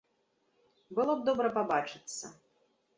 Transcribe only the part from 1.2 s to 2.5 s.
добра пабачыцца.